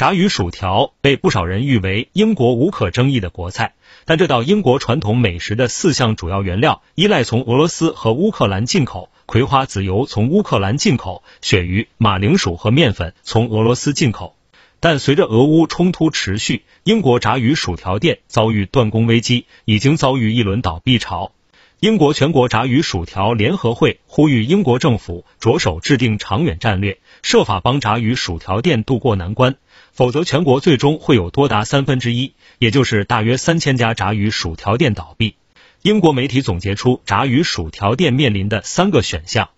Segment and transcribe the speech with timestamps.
[0.00, 3.74] 炸鱼薯条被不少人誉为英国无可争议的国菜，
[4.06, 14.34] 但这道英国传统美食的四项主要原料依赖从俄罗斯和乌克兰进口，葵花籽油从乌克兰进口，鳕鱼、马铃薯和面粉从俄罗斯进口。
[14.80, 21.32] 但随着俄乌冲突持续，英国炸鱼薯条店遭遇断供危机，已经遭遇一轮倒闭潮。
[21.80, 29.56] 英国全国炸鱼薯条联合会呼吁英国政府着手制定长远战略，设法帮炸鱼薯条店渡过难关，
[29.90, 35.36] 否则全国最终会有多达三分之一，也就是大约三千家炸鱼薯条店倒闭。
[35.80, 39.48] 英国媒体总结出炸鱼薯条店面临的三个选项：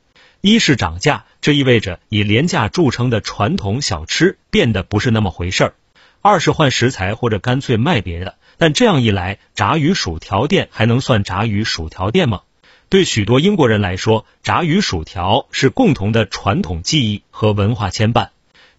[0.40, 5.70] 一是涨价，这意味着以廉价著称的传统小吃变得不是那么回事儿；
[6.20, 8.36] 二是换食材或者干脆卖别的。
[8.62, 12.42] 但这样一来，炸鱼薯条店还能算炸鱼薯条店吗？
[12.88, 18.28] 对许多英国人来说，炸鱼薯条是共同的传统记忆和文化牵绊。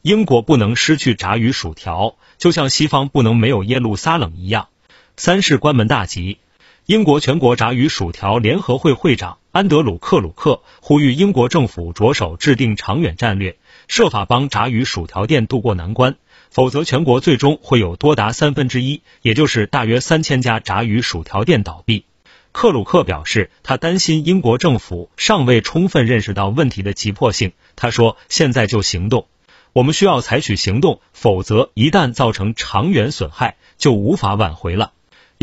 [0.02, 4.70] 英国不能失去炸鱼薯条，就像西方不能没有耶路撒冷一样。
[5.18, 6.38] 三是关门大吉。
[6.86, 13.56] 英国全国炸鱼薯条联合会会长安德鲁克鲁克呼吁英国政府着手制定长远战略，
[13.88, 16.18] 设法帮炸鱼薯条店渡过难关。
[16.50, 22.04] 否则，全国最终会有多达三分之一，也就是大约三千家炸鱼薯条店倒闭。
[22.52, 27.54] 克鲁克表示，他担心英国政府尚未充分认识到问题的急迫性。
[27.78, 29.28] 他说：“现在就行动，
[29.72, 34.92] 我们需要采取行动，否则一旦造成长远损害，就无法挽回了。”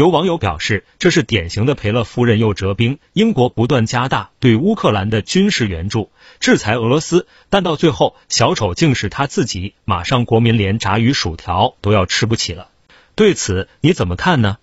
[0.01, 2.99] 有网友表示，这是典型的赔了夫人又折兵。
[3.13, 12.69] 英国不断加大对乌克兰的军事援助，制裁俄罗斯，但到最后，小丑竟是他自己，马上国民连炸鱼薯条都要吃不起了。
[13.15, 14.57] 对此你怎么看呢？